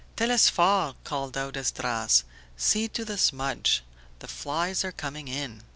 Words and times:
"Telesphore!" 0.15 0.95
called 1.03 1.37
out 1.37 1.55
Esdras, 1.55 2.23
"see 2.57 2.87
to 2.87 3.05
the 3.05 3.19
smudge, 3.19 3.83
the 4.17 4.27
flies 4.27 4.83
are 4.83 4.91
coming 4.91 5.27
in." 5.27 5.61